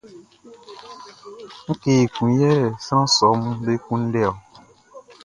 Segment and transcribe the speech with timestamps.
[1.69, 2.53] Ngue ekun yɛ
[2.85, 4.33] sran sɔʼm be kunndɛ ɔ?